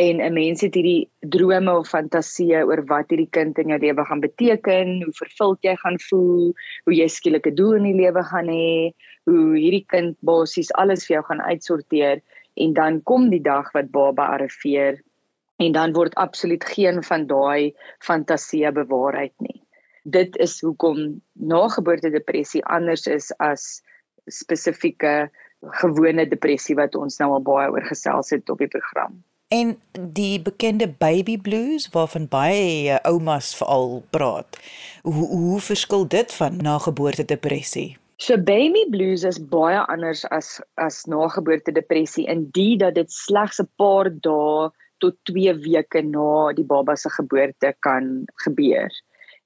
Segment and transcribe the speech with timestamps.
[0.00, 4.04] en 'n mens het hierdie drome of fantasieë oor wat hierdie kind in jou lewe
[4.08, 8.22] gaan beteken, hoe vervuld jy gaan voel, hoe jy skielik 'n doel in die lewe
[8.30, 8.94] gaan hê,
[9.28, 12.22] hoe hierdie kind basies alles vir jou gaan uitsorteer
[12.54, 15.02] en dan kom die dag wat baba arriveer
[15.60, 17.74] en dan word absoluut geen van daai
[18.08, 19.60] fantasieë bewaarheid nie.
[20.04, 23.82] Dit is hoekom nageboorte depressie anders is as
[24.26, 25.30] spesifieke
[25.82, 29.20] gewone depressie wat ons nou al baie oor gesels het op die program.
[29.50, 34.58] En die bekende baby blues waarvan baie oumas veral praat.
[35.02, 37.96] Hoe hoe verskil dit van nageboorte depressie?
[38.22, 43.58] So baby blues is baie anders as as nageboorte depressie in die dat dit slegs
[43.58, 44.70] 'n paar dae
[45.02, 48.90] tot 2 weke na die baba se geboorte kan gebeur.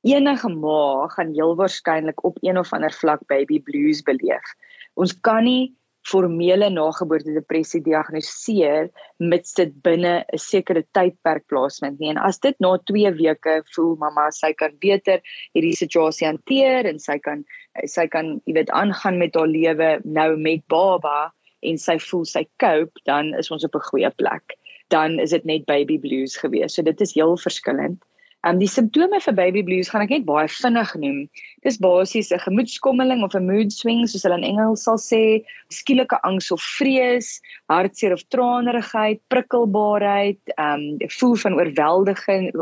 [0.02, 4.52] Enige ma gaan heel waarskynlik op een of ander vlak baby blues beleef.
[4.94, 5.72] Ons kan nie
[6.04, 12.10] formele nageboorte depressie diagnoseer mits dit binne 'n sekere tydperk plaasvind nie.
[12.10, 15.20] En as dit na 2 weke voel mamma sy kan beter
[15.54, 17.44] hierdie situasie hanteer en sy kan
[17.86, 21.32] sy kan jy weet aangaan met haar lewe nou met baba
[21.62, 24.56] en sy voel sy cope, dan is ons op 'n goeie plek.
[24.90, 26.74] Dan is dit net baby blues gewees.
[26.74, 28.04] So dit is heel verskillend.
[28.44, 31.20] Um die simptome vir baby blues gaan ek net baie vinnig noem.
[31.64, 36.18] Dis basies 'n gemoedskommeling of 'n mood swing soos hulle in Engels sal sê, skielike
[36.28, 37.40] angs of vrees,
[37.72, 42.52] hartseer of tranerigheid, prikkelbaarheid, um gevoel van oorweldiging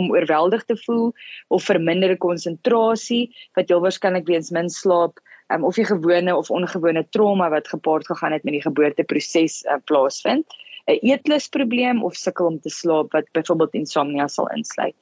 [0.00, 1.12] om oorweldig te voel
[1.48, 7.06] of verminderde konsentrasie wat heel waarskynlik weens min slaap um, of 'n gewone of ongewone
[7.10, 10.46] trauma wat gepaard gegaan het met die geboorteproses uh, plaasvind.
[10.86, 14.96] 'n eetlusprobleem of sukkel om te slaap wat byvoorbeeld insomnia sal insluit.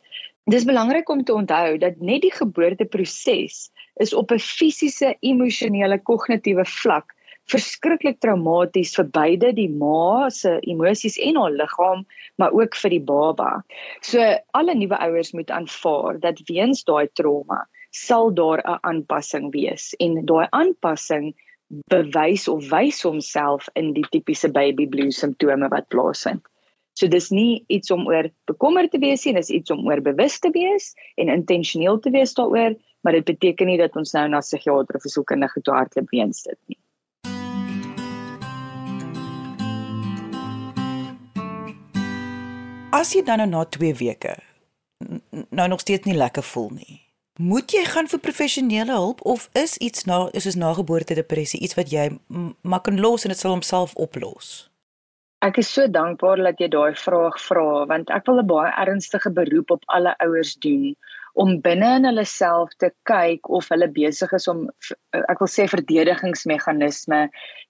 [0.49, 3.57] Dis belangrik om te onthou dat net die geboorteproses
[4.01, 7.13] is op 'n fisiese, emosionele, kognitiewe vlak
[7.53, 13.05] verskriklik traumaties vir beide die ma se emosies en haar liggaam, maar ook vir die
[13.11, 13.51] baba.
[14.01, 14.25] So
[14.61, 20.25] alle nuwe ouers moet aanvaar dat weens daai trauma sal daar 'n aanpassing wees en
[20.25, 21.35] daai aanpassing
[21.93, 26.43] bewys of wys homself in die tipiese baby blues simptome wat plaasvind.
[26.99, 30.41] So dis nie iets om oor bekommerd te wees nie, dis iets om oor bewus
[30.43, 32.75] te wees en intentioneel te wees daaroor,
[33.07, 36.59] maar dit beteken nie dat ons nou na psigiater of sielkundige toe hardloop weens dit
[36.67, 36.79] nie.
[42.91, 44.35] As jy dan nou na 2 weke
[45.55, 46.97] nou nog steeds nie lekker voel nie,
[47.39, 51.79] Moet jy gaan vir professionele hulp of is iets na is soos nageboorte depressie iets
[51.79, 52.09] wat jy
[52.67, 54.68] maar kan los en dit sal homself oplos?
[55.47, 59.31] Ek is so dankbaar dat jy daai vraag vra want ek wil 'n baie ernstige
[59.31, 60.97] beroep op alle ouers doen
[61.43, 64.65] om binne in hulle self te kyk of hulle besig is om
[65.21, 67.21] ek wil sê verdedigingsmeganisme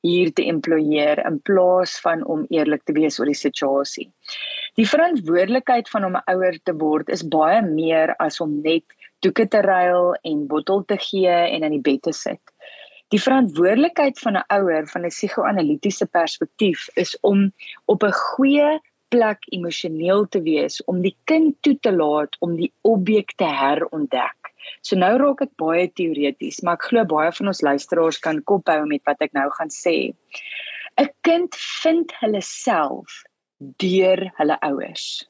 [0.09, 4.09] hier te employeer in plaas van om eerlik te wees oor die situasie.
[4.81, 9.49] Die verantwoordelikheid van om 'n ouer te word is baie meer as om net doeke
[9.49, 12.41] te ruil en bottel te gee en in die bed te sit.
[13.15, 17.53] Die verantwoordelikheid van 'n ouer van 'n psigoanalitiese perspektief is om
[17.85, 22.73] op 'n goeie plek emosioneel te wees om die kind toe te laat om die
[22.81, 24.53] objek te herontdek.
[24.83, 28.87] So nou raak ek baie teoreties, maar ek glo baie van ons luisteraars kan kophou
[28.87, 29.97] met wat ek nou gaan sê.
[31.01, 33.23] 'n Kind vind hulle self
[33.59, 35.29] deur hulle ouers.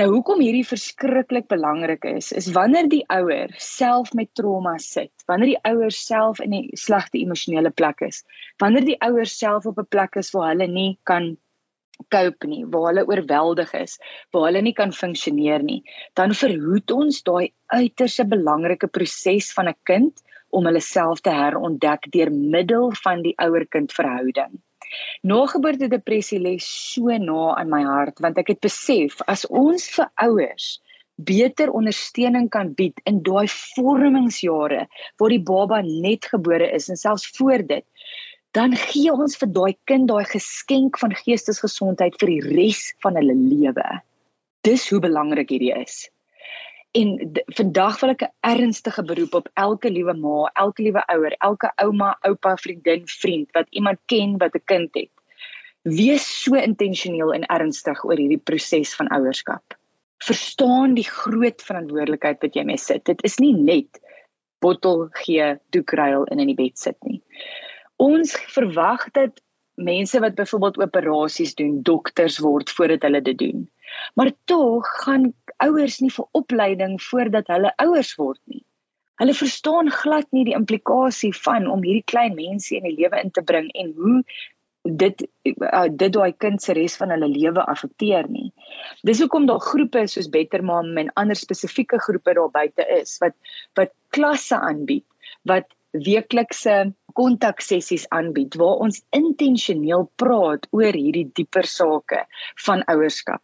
[0.00, 5.54] Nou hoekom hierdie verskriklik belangrik is, is wanneer die ouer self met trauma sit, wanneer
[5.54, 8.18] die ouer self in 'n slegte emosionele plek is,
[8.60, 11.30] wanneer die ouer self op 'n plek is waar hulle nie kan
[12.12, 13.96] cope nie, waar hulle oorweldig is,
[14.32, 15.80] waar hulle nie kan funksioneer nie,
[16.12, 22.12] dan verhoed ons daai uiterse belangrike proses van 'n kind om hulle self te herontdek
[22.12, 24.60] deur middel van die ouer-kind verhouding.
[25.22, 30.10] Nageboorte depressie lê so na aan my hart want ek het besef as ons vir
[30.26, 30.68] ouers
[31.16, 34.86] beter ondersteuning kan bied in daai vormingsjare
[35.18, 37.86] waar die baba net gebore is en selfs voor dit
[38.56, 43.34] dan gee ons vir daai kind daai geskenk van geestesgesondheid vir die res van hulle
[43.36, 43.84] lewe.
[44.64, 46.06] Dis hoe belangrik hierdie is.
[46.96, 51.72] En vandag wil ek 'n ernstige beroep op elke liewe ma, elke liewe ouer, elke
[51.84, 55.12] ouma, oupa, vriendin, vriend wat iemand ken wat 'n kind het.
[55.82, 59.76] Wees so intentioneel en ernstig oor hierdie proses van ouerskap.
[60.18, 63.04] Verstaan die groot verantwoordelikheid wat jy mee sit.
[63.04, 64.00] Dit is nie net
[64.58, 67.22] bottel gee, doekruil en in die bed sit nie
[67.96, 69.40] ons verwag dat
[69.76, 73.66] mense wat byvoorbeeld operasies doen, dokters word voordat hulle dit doen.
[74.14, 75.32] Maar tog gaan
[75.64, 78.64] ouers nie vir opleiding voordat hulle ouers word nie.
[79.20, 83.32] Hulle verstaan glad nie die implikasie van om hierdie klein mense in die lewe in
[83.32, 84.18] te bring en hoe
[84.86, 88.50] dit uh, dit daai kind se res van hulle lewe affekteer nie.
[89.06, 93.34] Dis hoekom daar groepe soos Better Mom en ander spesifieke groepe daar buite is wat
[93.78, 95.06] wat klasse aanbied,
[95.48, 102.26] wat weeklikse kontaksessies aanbied waar ons intentioneel praat oor hierdie dieper sake
[102.66, 103.40] van ouerskap,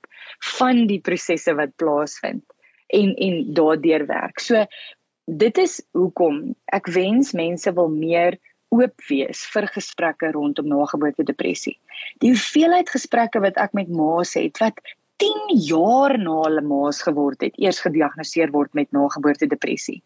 [0.59, 2.44] van die prosesse wat plaasvind
[2.93, 4.41] en en daardeur werk.
[4.41, 4.65] So
[5.27, 8.39] dit is hoekom ek wens mense wil meer
[8.73, 11.77] oop wees vir gesprekke rondom nageboorte depressie.
[12.25, 14.81] Die hoeveelheid gesprekke wat ek met ma's het wat
[15.23, 20.00] 10 jaar na hulle maas geword het, eers gediagnoseer word met nageboorte depressie.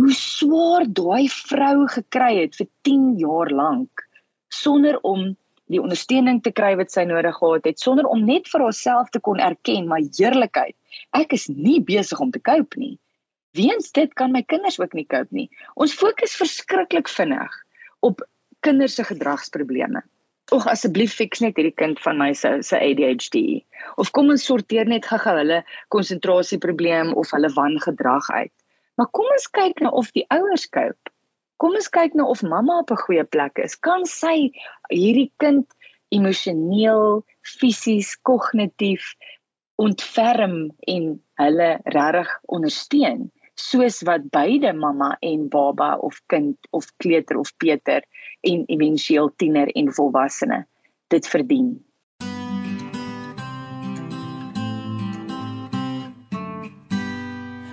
[0.00, 4.06] Hoe swaar daai vrou gekry het vir 10 jaar lank
[4.52, 5.34] sonder om
[5.70, 9.20] die ondersteuning te kry wat sy nodig gehad het, sonder om net vir haarself te
[9.20, 10.76] kon erken, maar eerlikheid,
[11.16, 12.96] ek is nie besig om te cope nie.
[13.56, 15.50] Weens dit kan my kinders ook nie cope nie.
[15.76, 17.52] Ons fokus verskriklik vinnig
[18.00, 18.24] op
[18.64, 20.02] kinders se gedragsprobleme.
[20.52, 23.62] Ag asseblief fix net hierdie kind van my se se ADHD.
[24.00, 25.62] Of kom ons sorteer net gou-gou hulle
[25.94, 28.52] konsentrasieprobleem of hulle wangedrag uit.
[28.96, 31.11] Maar kom ons kyk nou of die ouers cope.
[31.62, 33.76] Kom ons kyk nou of mamma op 'n goeie plek is.
[33.78, 34.50] Kan sy
[34.90, 35.66] hierdie kind
[36.10, 37.22] emosioneel,
[37.58, 39.14] fisies, kognitief
[39.78, 43.30] ontferm en hulle regtig ondersteun?
[43.54, 48.02] soos wat beide mamma en baba of kind of kleuter of peter
[48.40, 50.66] en éventueel tiener en volwassene
[51.08, 51.84] dit verdien.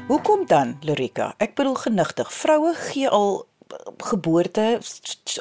[0.08, 1.34] Hoekom dan, Lorika?
[1.38, 2.32] Ek bedoel genigtig.
[2.34, 3.50] Vroue gee al
[3.98, 4.80] geboorte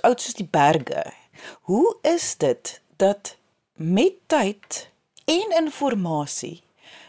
[0.01, 1.13] oud soos die berge.
[1.61, 3.37] Hoe is dit dat
[3.73, 4.91] met tyd
[5.25, 6.63] en inligting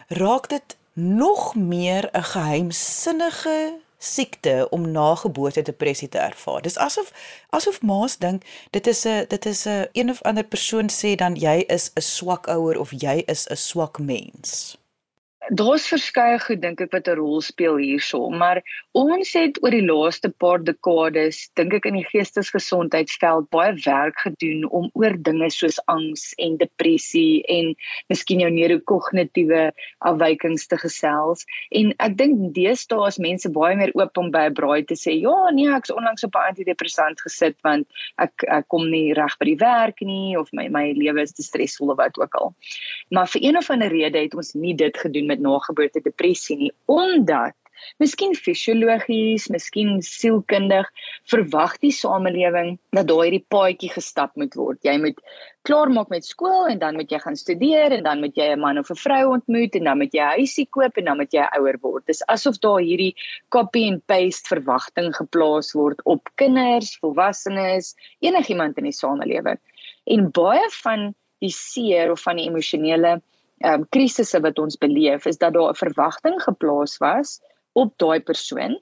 [0.07, 6.62] raak dit nog meer 'n geheimsinnige siekte om nageboorte depressie te ervaar.
[6.62, 7.13] Dis asof
[7.50, 11.36] asof ma's dink dit is 'n dit is 'n een of ander persoon sê dan
[11.36, 14.77] jy is 'n swak ouer of jy is 'n swak mens
[15.48, 18.62] daar's verskeie goed dink ek wat 'n rol speel hierso, maar
[18.93, 24.67] ons het oor die laaste paar dekades dink ek in die geestesgesondheidsveld baie werk gedoen
[24.69, 27.74] om oor dinge soos angs en depressie en
[28.10, 31.46] miskien jou neurokognitiewe afwykings te gesels.
[31.72, 35.15] En ek dink deesdae is mense baie meer oop om by 'n braai te sê,
[35.22, 39.46] "Ja, nee, ek's onlangs op 'n antidepressant gesit want ek ek kom nie reg by
[39.46, 42.53] die werk nie of my my lewe is te stresvol of wat ook al."
[43.10, 46.74] Maar vir een of ander rede het ons nie dit gedoen met nageboorte depressie nie
[46.89, 47.55] omdat
[48.01, 50.88] miskien fisiologies, miskien sielkundig
[51.31, 54.79] verwag die samelewing dat daai paadjie gestap moet word.
[54.86, 55.21] Jy moet
[55.67, 58.79] klaarmaak met skool en dan moet jy gaan studeer en dan moet jy 'n man
[58.81, 61.45] of 'n vrou ontmoet en dan moet jy 'n huisie koop en dan moet jy
[61.59, 62.05] ouer word.
[62.05, 63.15] Dis asof daar hierdie
[63.50, 69.59] copy and paste verwagting geplaas word op kinders, volwassenes, enigiemand in die samelewing.
[70.05, 73.21] En baie van die seer of van die emosionele
[73.60, 77.39] ehm um, krisisse wat ons beleef is dat daar 'n verwagting geplaas was
[77.74, 78.80] op daai persoon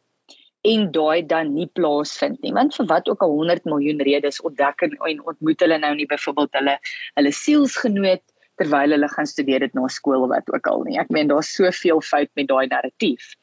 [0.62, 2.54] en daai dan nie plaasvind nie.
[2.54, 6.54] Want vir wat ook al 100 miljoen redes ontdek en ontmoet hulle nou nie byvoorbeeld
[6.60, 6.78] hulle
[7.14, 8.24] hulle sielsgenoot
[8.58, 10.98] terwyl hulle gaan studeer dit na skool wat ook al nie.
[11.00, 13.36] Ek meen daar's soveel fout met daai narratief.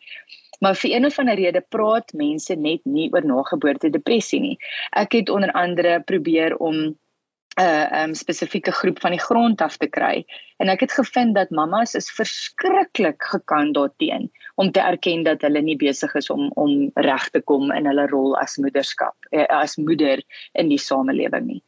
[0.60, 4.56] Maar vir een of ander rede praat mense net nie oor nageboorte depressie nie.
[4.92, 6.94] Ek het onder andere probeer om
[7.56, 10.24] 'n uh, um, spesifieke groep van die grond af te kry.
[10.58, 15.62] En ek het gevind dat mammas is verskriklik gekant daarteen om te erken dat hulle
[15.62, 19.76] nie besig is om om reg te kom in hulle rol as moederskap, eh, as
[19.76, 21.62] moeder in die samelewing nie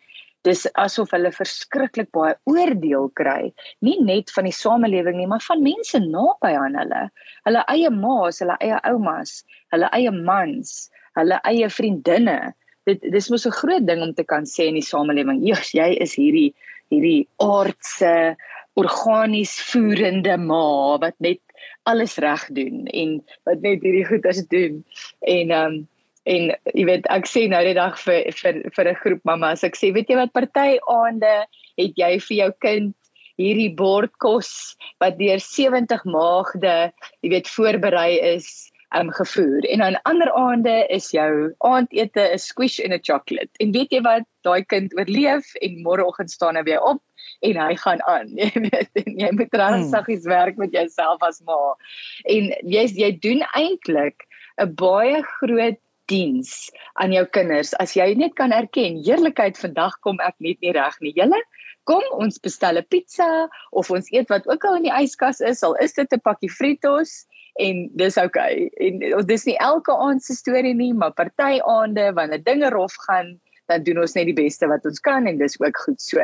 [0.46, 3.50] dis asof hulle verskriklik baie oordeel kry
[3.86, 7.02] nie net van die samelewing nie maar van mense naby aan hulle
[7.48, 9.40] hulle eie ma's hulle eie oumas
[9.74, 10.76] hulle eie mans
[11.18, 12.38] hulle eie vriendinne
[12.86, 16.14] dit dis mos 'n groot ding om te kan sê in die samelewing jy is
[16.14, 16.54] hierdie
[16.90, 18.36] hierdie aardse
[18.76, 21.40] organies voerende ma wat net
[21.88, 24.84] alles reg doen en wat net hierdie goed as doen.
[25.20, 25.88] En ehm um,
[26.26, 29.76] en jy weet ek sê nou die dag vir vir vir 'n groep mamas ek
[29.78, 31.34] sê weet jy wat party aande
[31.78, 32.94] het jy vir jou kind
[33.38, 34.50] hierdie bordkos
[35.02, 36.76] wat deur 70 maagde
[37.22, 39.64] jy weet voorberei is um gevoer.
[39.72, 43.50] En aan ander aande is jou aandete 'n squish en 'n chocolate.
[43.60, 44.24] En weet jy wat?
[44.42, 47.02] Daai kind oorleef en môreoggend staan hy weer op
[47.40, 48.28] en hy gaan aan.
[48.42, 51.74] Jy weet en jy moet regtig saggies werk met jouself as ma.
[52.24, 54.26] En jy jy doen eintlik
[54.56, 57.74] 'n baie groot diens aan jou kinders.
[57.74, 61.12] As jy net kan erken heerlikheid vandag kom ek net nie reg nie.
[61.12, 61.40] Julle
[61.84, 65.62] kom ons bestel 'n pizza of ons eet wat ook al in die yskas is.
[65.62, 67.26] Al is dit 'n pakkie fritos
[67.58, 68.68] en dis okay.
[68.76, 73.36] en dis nie elke aand se storie nie maar party aande wanneer dinge rof gaan
[73.66, 76.22] dan doen ons net die beste wat ons kan en dis ook goed so.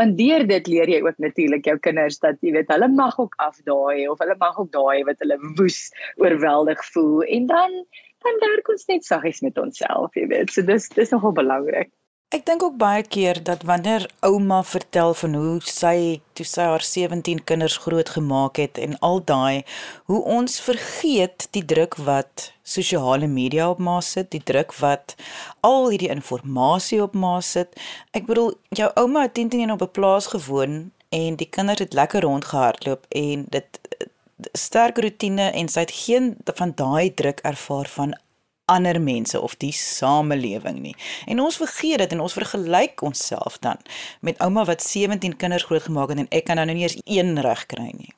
[0.00, 3.34] Want deur dit leer jy ook natuurlik jou kinders dat jy weet hulle mag ook
[3.42, 5.80] afdaai of hulle mag ook daai wat hulle woes
[6.22, 7.78] oorweldig voel en dan
[8.24, 10.52] dan werk ons net saggies met onsself, jy weet.
[10.54, 11.90] So dis dis nogal belangrik.
[12.34, 16.82] Ek dink ook baie keer dat wanneer ouma vertel van hoe sy toe sy haar
[16.82, 19.62] 17 kinders grootgemaak het en al daai
[20.10, 25.14] hoe ons vergeet die druk wat sosiale media op ma sit, die druk wat
[25.60, 27.78] al hierdie inligting op ma sit.
[28.10, 28.50] Ek bedoel
[28.82, 33.06] jou ouma het 10 teen op 'n plaas gewoon en die kinders het lekker rondgehardloop
[33.14, 33.78] en dit
[34.58, 38.18] sterk rotine en sy het geen van daai druk ervaar van
[38.64, 40.94] ander mense of die samelewing nie.
[41.26, 43.80] En ons vergeet dit en ons vergelyk onsself dan
[44.20, 47.66] met ouma wat 17 kinders grootgemaak het en ek kan nou nie eens een reg
[47.66, 48.12] kry nie.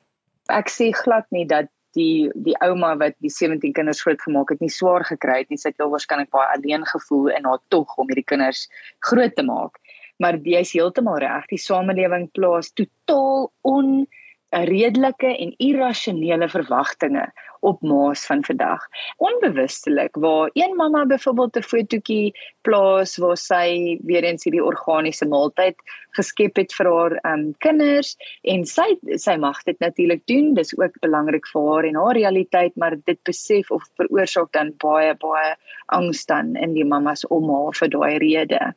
[0.53, 4.71] Ek sê glad nie dat die die ouma wat die 17 kinders grootgemaak het nie
[4.71, 5.59] swaar gekry het nie.
[5.59, 8.67] Sy het wel waarskynlik baie alleen gevoel in haar tog om hierdie kinders
[9.09, 9.81] groot te maak.
[10.21, 14.07] Maar jy is heeltemal reg, die samelewing plaas totaal on
[14.49, 17.27] redelike en irrasionele verwagtinge
[17.59, 18.87] op ma's van vandag.
[19.17, 25.75] Onbewustelik waar een mamma byvoorbeeld 'n fotootjie plaas waar sy weer eens hierdie organiese maaltyd
[26.17, 30.53] geskep het vir haar um, kinders en sy sy mag dit natuurlik doen.
[30.53, 35.15] Dis ook belangrik vir haar en haar realiteit, maar dit besef of veroorsaak dan baie
[35.15, 38.73] baie angs dan in die mammas om haar vir daai rede.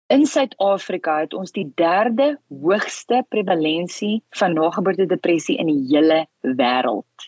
[0.07, 7.27] in Suid-Afrika het ons die derde hoogste prevalensie van nageboorte depressie in die hele wêreld.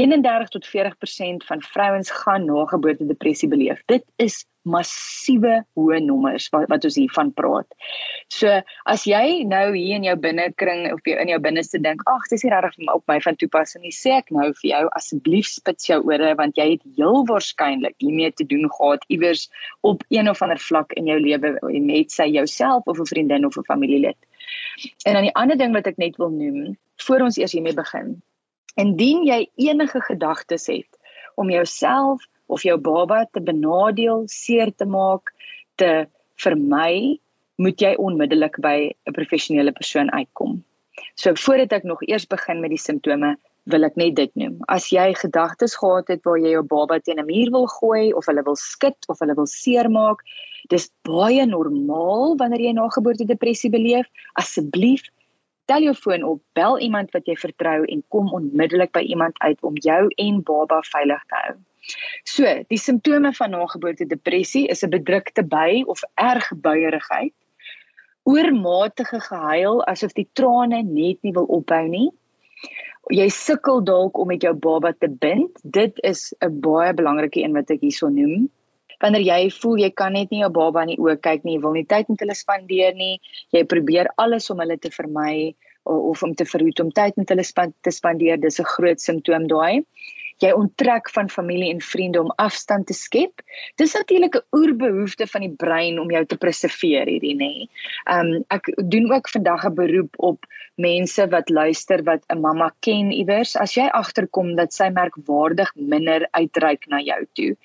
[0.00, 3.82] 31 tot 40% van vrouens gaan na geboorte depressie beleef.
[3.86, 7.68] Dit is massiewe hoë nommers wat wat ons hiervan praat.
[8.32, 8.60] So
[8.92, 12.44] as jy nou hier in jou binnekring of jy in jou binneste dink, ag, dis
[12.44, 16.00] nie regtig op my van toepassing nie, sê ek nou vir jou asseblief spits jou
[16.08, 19.48] ore want jy het heel waarskynlik hiermee te doen gehad iewers
[19.86, 23.56] op een of ander vlak in jou lewe met sy jouself of 'n vriendin of
[23.56, 24.18] 'n familielid.
[25.04, 28.20] En dan die ander ding wat ek net wil noem voor ons eers hiermee begin.
[28.76, 30.98] Indien jy enige gedagtes het
[31.34, 35.32] om jouself of jou baba te benadeel, seer te maak,
[35.76, 36.06] te
[36.42, 37.18] vermy,
[37.60, 40.64] moet jy onmiddellik by 'n professionele persoon uitkom.
[41.14, 44.58] So voordat ek nog eers begin met die simptome, wil ek net dit noem.
[44.68, 48.26] As jy gedagtes gehad het waar jy jou baba teen 'n muur wil gooi of
[48.26, 50.24] hulle wil skud of hulle wil seermaak,
[50.68, 54.06] dis baie normaal wanneer jy na geboorte depressie beleef.
[54.34, 55.02] Asseblief
[55.70, 59.60] tel jou foon op, bel iemand wat jy vertrou en kom onmiddellik by iemand uit
[59.62, 61.58] om jou en baba veilig te hou.
[62.28, 67.34] So, die simptome van nageboorte depressie is 'n bedrukte by of erg buierigheid,
[68.22, 72.10] oormatige gehuil asof die trane net nie wil ophou nie.
[73.10, 75.56] Jy sukkel dalk om met jou baba te bind.
[75.64, 78.50] Dit is 'n baie belangrike een wat ek hierso noem.
[79.00, 81.64] Wanneer jy voel jy kan net nie jou baba in die oë kyk nie, jy
[81.64, 83.16] wil nie tyd met hulle spandeer nie,
[83.56, 85.54] jy probeer alles om hulle te vermy
[85.88, 89.80] of om te verhoed om tyd met hulle te spandeer, dis 'n groot simptoom daai
[90.44, 93.42] jy onttrek van familie en vriende om afstand te skep.
[93.76, 97.68] Dis natuurlik 'n oerbehoefte van die brein om jou te preserveer hierdie nê.
[98.06, 100.46] Ehm um, ek doen ook vandag 'n beroep op
[100.80, 103.56] mense wat luister wat 'n mamma ken iewers.
[103.56, 107.56] As jy agterkom dat sy merkwaardig minder uitreik na jou toe.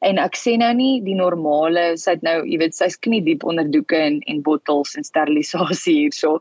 [0.00, 3.44] En ek sê nou nie die normale, sy het nou, jy weet, sy's knie diep
[3.44, 6.38] onder doeke en en bottels en sterilisasie hierso.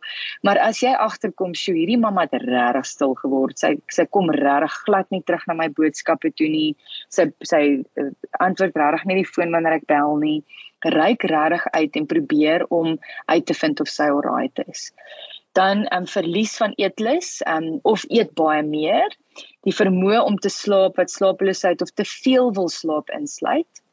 [0.47, 3.57] Maar as jy agterkom, sjoe, hierdie mamma het regtig stil geword.
[3.59, 6.69] Sy sy kom regtig glad nie terug na my boodskappe toe nie.
[7.15, 7.63] Sy sy
[8.01, 8.11] uh,
[8.45, 10.37] antwoord regtig nie die foon wanneer ek bel nie.
[10.85, 12.95] Ryk regtig uit en probeer om
[13.31, 14.89] uit te vind of sy alright is.
[15.57, 19.11] Dan 'n um, verlies van eetlus um, of eet baie meer.
[19.67, 23.83] Die vermoë om te slaap wat slapeloosheid of te veel wil slaap insluit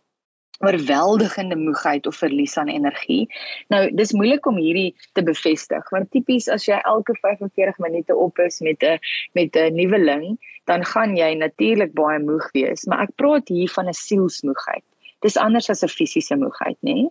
[0.65, 3.27] oorweldigende moegheid of verlies aan energie.
[3.69, 8.39] Nou, dis moeilik om hierdie te bevestig want tipies as jy elke 45 minute op
[8.39, 8.99] is met 'n
[9.33, 13.89] met 'n nuweling, dan gaan jy natuurlik baie moeg wees, maar ek praat hier van
[13.89, 14.85] 'n sielsmoegheid.
[15.21, 16.95] Dis anders as 'n fisiese moegheid, nê?
[16.95, 17.11] Nee?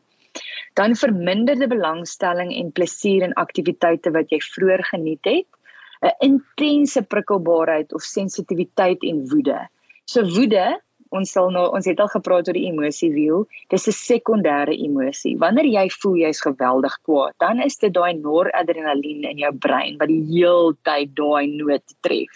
[0.74, 5.48] Dan verminderde belangstelling en plesier in aktiwiteite wat jy vroeër geniet het,
[6.02, 9.70] 'n intense prikkelbaarheid of sensitiwiteit en woede.
[10.06, 10.82] So woede
[11.14, 13.48] ons sal nou ons het al gepraat oor die emosie wiel.
[13.70, 15.38] Dis 'n sekondêre emosie.
[15.38, 20.08] Wanneer jy voel jy's geweldig kwaad, dan is dit daai noradrenalien in jou brein wat
[20.08, 22.34] die heeltyd daai noot tref.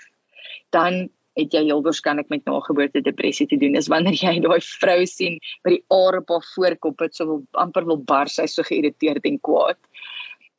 [0.72, 3.76] Dan het jy heel waarskynlik met nageboorte depressie te doen.
[3.76, 7.44] Is wanneer jy daai vrou sien by die are op haar voorkop het so wil
[7.54, 9.78] amper wil bars, sy's so geïrriteerd en kwaad.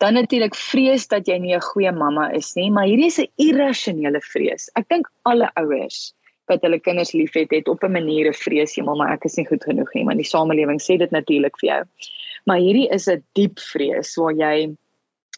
[0.01, 3.29] Dan natuurlik vrees dat jy nie 'n goeie mamma is nie, maar hierdie is 'n
[3.37, 4.71] irrasionele vrees.
[4.75, 6.15] Ek dink alle ouers
[6.51, 9.47] wat hulle kinders liefhet het op 'n manier 'n vrees jy maar ek is nie
[9.47, 11.83] goed genoeg nie want die samelewing sê dit natuurlik vir jou.
[12.47, 14.77] Maar hierdie is 'n diep vrees waar jy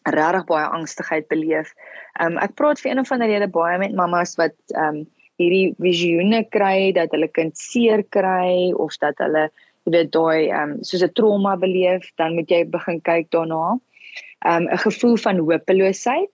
[0.05, 1.73] regtig baie angstigheid beleef.
[2.19, 5.05] Um ek praat vir een of ander rede baie met mammas wat um
[5.41, 9.49] hierdie visioene kry dat hulle kind seer kry of dat hulle
[9.89, 13.79] weet daai um soos 'n trauma beleef, dan moet jy begin kyk daarna.
[14.45, 16.31] Um 'n gevoel van hopeloosheid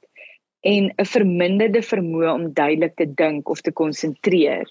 [0.61, 4.67] en 'n verminderde vermoë om duidelik te dink of te konsentreer.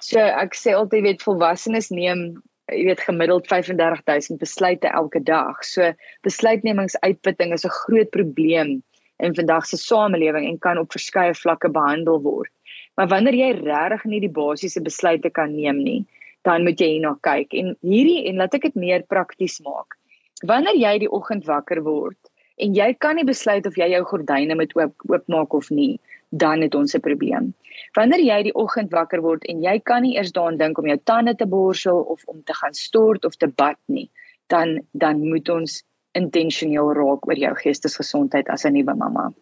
[0.00, 5.64] So ek sê altyd weet volwassenes neem jy weet gemiddeld 35000 besluite elke dag.
[5.64, 5.92] So
[6.26, 8.82] besluitnemingsuitputting is 'n groot probleem
[9.18, 12.50] in vandag se samelewing en kan op verskeie vlakke behandel word.
[12.96, 16.04] Maar wanneer jy regtig nie die basiese besluite kan neem nie,
[16.42, 17.54] dan moet jy hierna kyk.
[17.54, 19.96] En hierdie en laat ek dit meer prakties maak.
[20.42, 22.18] Wanneer jy die oggend wakker word
[22.56, 26.62] en jy kan nie besluit of jy jou gordyne moet oop oopmaak of nie, dan
[26.62, 27.54] het ons 'n probleem.
[27.96, 30.98] Wanneer jy die oggend wakker word en jy kan nie eers daaraan dink om jou
[31.04, 34.10] tande te borsel of om te gaan stort of te bad nie,
[34.46, 39.32] dan dan moet ons intentioneel raak oor jou geestesgesondheid as 'n nuwe mamma.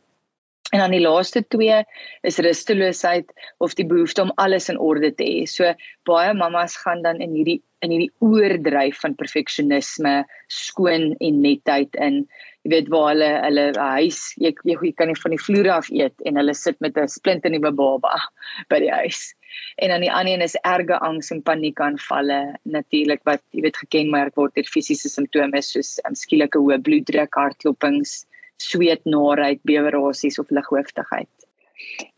[0.71, 1.81] En dan die laaste twee
[2.23, 5.49] is rusteloosheid of die behoefte om alles in orde te hê.
[5.51, 5.73] So
[6.07, 10.13] baie mammas gaan dan in hierdie in hierdie oordryf van perfeksionisme,
[10.53, 12.23] skoon en netheid in
[12.61, 15.89] jy weet waar hulle hulle huis jy, jy jy kan nie van die vloer af
[15.89, 18.21] eet en hulle sit met 'n splinte nuwe baba
[18.71, 19.33] by die huis.
[19.81, 24.37] En dan die ander een is erge angs en paniekaanvalle natuurlik wat jy weet gekenmerk
[24.37, 28.27] word deur fisiese simptome soos um, skielike hoë bloeddruk, hartklopings,
[28.61, 31.29] sweet, naarheid, bewerasies of lighooftigheid.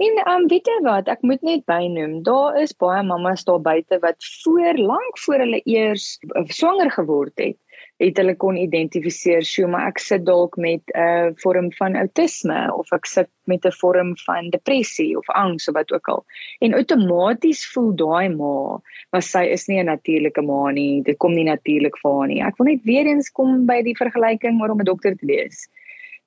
[0.02, 3.98] En um weet jy wat, ek moet net bynoem, daar is baie mammas daar buite
[4.02, 7.58] wat voor lank voor hulle eers eh, swanger geword het,
[8.02, 12.60] het hulle kon identifiseer, "Sjoe, maar ek sit dalk met 'n uh, vorm van outisme
[12.74, 16.24] of ek sit met 'n vorm van depressie of angs of wat ook al."
[16.58, 21.02] En outomaties voel daai ma, maar sy is nie 'n natuurlike ma nie.
[21.02, 22.42] Dit kom nie natuurlik vir haar nie.
[22.42, 25.68] Ek wil net weer eens kom by die vergelyking oor om 'n dokter te wees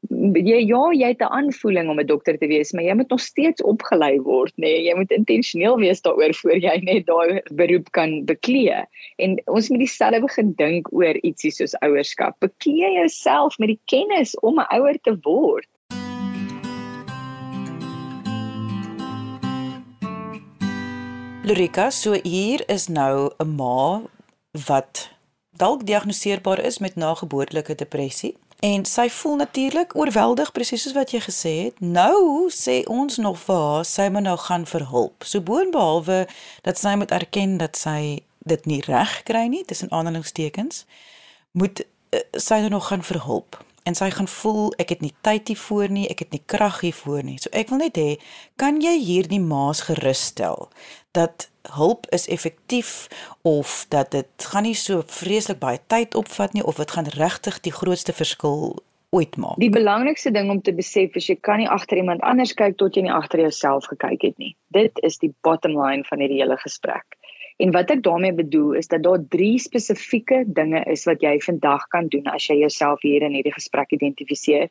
[0.09, 3.19] jy ja, jy het 'n aanvoeling om 'n dokter te wees, maar jy moet nog
[3.19, 4.61] steeds opgelei word, nê.
[4.61, 4.83] Nee.
[4.83, 8.85] Jy moet intentioneel wees daaroor voor jy net daai beroep kan beklee.
[9.17, 12.35] En ons moet dieselfde begin dink oor ietsie soos ouerskap.
[12.39, 15.67] Beklee jouself met die kennis om 'n ouer te word.
[21.45, 24.01] Lurika, so hier is nou 'n ma
[24.67, 25.11] wat
[25.57, 28.35] dalk diagnoseerbaar is met nageboortelike depressie.
[28.59, 31.79] En sy voel natuurlik oorweldig presies soos wat jy gesê het.
[31.79, 35.23] Nou sê ons nog vir haar sy moet nou gaan vir hulp.
[35.27, 36.25] So boonbehalwe
[36.61, 40.85] dat sy moet erken dat sy dit nie reg kry nie tussen aanhalingstekens,
[41.51, 43.59] moet uh, sy nou nog gaan vir hulp.
[43.85, 47.25] En sy gaan voel ek het nie tyd hiervoor nie, ek het nie krag hiervoor
[47.25, 47.37] nie.
[47.41, 48.15] So ek wil net hê,
[48.57, 50.69] kan jy hierdie maas gerus stel
[51.13, 53.07] dat hulp is effektief
[53.41, 57.59] of dat dit gaan nie so vreeslik baie tyd opvat nie of dit gaan regtig
[57.59, 58.83] die grootste verskil
[59.15, 59.59] ooit maak.
[59.61, 62.97] Die belangrikste ding om te besef is jy kan nie agter iemand anders kyk tot
[62.97, 64.55] jy nie agter jouself gekyk het nie.
[64.75, 67.17] Dit is die bottom line van hierdie hele gesprek.
[67.63, 71.87] En wat ek daarmee bedoel is dat daar drie spesifieke dinge is wat jy vandag
[71.93, 74.67] kan doen as jy jouself hier in hierdie gesprek identifiseer.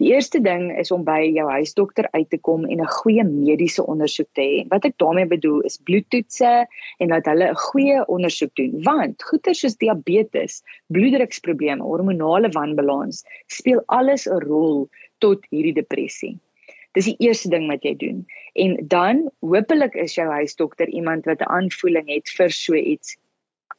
[0.00, 3.82] Die eerste ding is om by jou huisdokter uit te kom en 'n goeie mediese
[3.84, 4.60] ondersoek te hê.
[4.68, 6.52] Wat ek daarmee bedoel is bloedtoetse
[6.98, 13.82] en dat hulle 'n goeie ondersoek doen, want goeie soos diabetes, bloeddruksprobleme, hormonale wanbalans speel
[13.86, 16.38] alles 'n rol tot hierdie depressie.
[16.92, 18.26] Dis die eerste ding wat jy doen.
[18.54, 23.18] En dan hopelik is jou huisdokter iemand wat 'n aanvoeling het vir so iets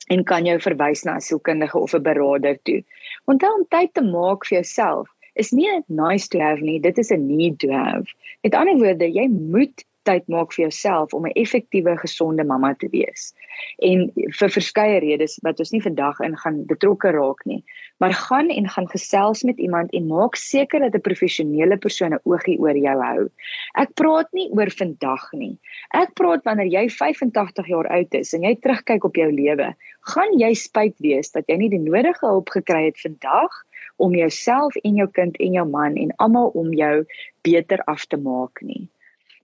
[0.08, 2.84] en kan jou verwys na 'n sielkundige of 'n beraader toe.
[3.26, 6.98] Onthou om tyd te maak vir jouself is nie 'n nice to have nie, dit
[6.98, 8.06] is 'n need to have.
[8.44, 12.88] Met ander woorde, jy moet tyd maak vir jouself om 'n effektiewe, gesonde mamma te
[12.90, 13.34] wees.
[13.78, 17.64] En vir verskeie redes wat ons nie vandag in gaan betrokke raak nie,
[18.00, 22.24] maar gaan en gaan gesels met iemand en maak seker dat 'n professionele persoon 'n
[22.24, 23.30] oogie oor jou hou.
[23.76, 25.60] Ek praat nie oor vandag nie.
[25.94, 30.40] Ek praat wanneer jy 85 jaar oud is en jy terugkyk op jou lewe, gaan
[30.40, 33.52] jy spyt wees dat jy nie die nodige hulp gekry het vandag
[34.02, 37.06] om jouself en jou kind en jou man en almal om jou
[37.46, 38.88] beter af te maak nie.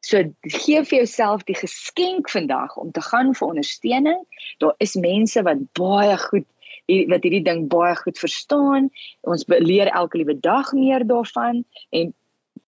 [0.01, 4.21] So gee vir jouself die geskenk vandag om te gaan vir ondersteuning.
[4.63, 6.47] Daar is mense wat baie goed
[7.11, 8.87] wat hierdie ding baie goed verstaan.
[9.27, 12.13] Ons leer elke liewe dag meer daarvan en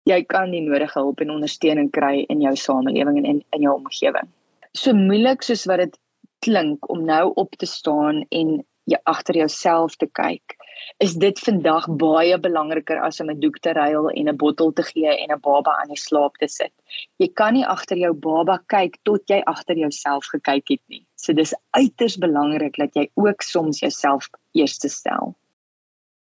[0.07, 3.75] jy kan die nodige hulp en ondersteuning kry in jou samelewing en in, in jou
[3.81, 4.29] omgewing.
[4.77, 5.99] So moeilik soos wat dit
[6.44, 10.57] klink om nou op te staan en jy agter jouself te kyk
[11.05, 14.83] is dit vandag baie belangriker as om 'n doek te ruil en 'n bottel te
[14.83, 16.73] gee en 'n baba aan die slaap te sit.
[17.18, 21.07] Jy kan nie agter jou baba kyk tot jy agter jouself gekyk het nie.
[21.16, 25.35] So dis uiters belangrik dat jy ook soms jouself eerste stel.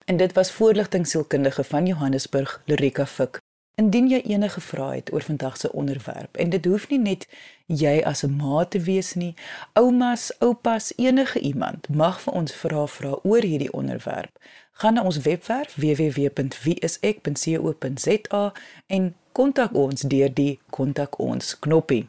[0.07, 3.41] En dit was voorligting sielkundige van Johannesburg, Lorika Fik.
[3.81, 7.29] Indien jy enige vrae het oor vandag se onderwerp en dit hoef nie net
[7.67, 9.35] jy as 'n ma te wees nie,
[9.73, 14.39] oumas, oupas, enige iemand mag vir ons vra vra oor hierdie onderwerp.
[14.73, 18.53] Gaan na ons webwerf www.wieisek.co.za
[18.87, 22.09] en kontak ons deur die kontak ons knoppie.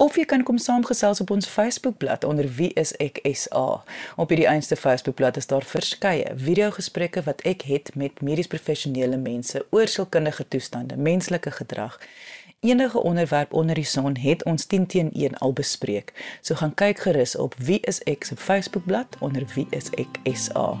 [0.00, 3.82] Of jy kan kom saamgesels op ons Facebookblad onder Wie is ek SA.
[4.16, 9.60] Op hierdie eenste Facebookblad is daar verskeie video-gesprekke wat ek het met medies professionele mense
[9.76, 11.98] oor sielkundige toestande, menslike gedrag.
[12.64, 16.14] Enige onderwerp onder die son het ons 10 teen 1 al bespreek.
[16.40, 20.80] So gaan kyk gerus op Wie is ek se Facebookblad onder Wie is ek SA.